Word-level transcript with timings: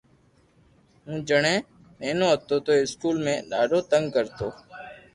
ھون 1.05 1.17
جڻي 1.27 1.55
نينو 1.99 2.27
ھتو 2.33 2.55
تو 2.65 2.71
اسڪول 2.83 3.15
مي 3.25 3.35
ڌاڌو 3.49 3.79
تنگ 3.89 4.05
ڪرتو 4.15 4.47